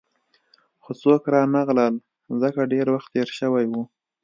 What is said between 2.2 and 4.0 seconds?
ځکه ډېر وخت تېر شوی وو.